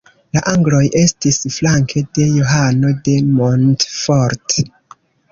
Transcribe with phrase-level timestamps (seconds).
[0.35, 4.57] La angloj estis flanke de Johano de Montfort.